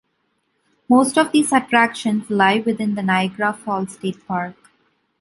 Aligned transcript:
Most 0.89 1.15
of 1.19 1.31
these 1.31 1.51
attractions 1.51 2.27
lie 2.31 2.57
within 2.57 2.95
the 2.95 3.03
Niagara 3.03 3.53
Falls 3.53 3.93
State 3.93 4.25
Park. 4.27 4.55